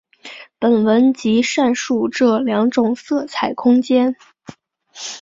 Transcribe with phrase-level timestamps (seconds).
[0.57, 4.15] 本文即阐述这两种色彩空间。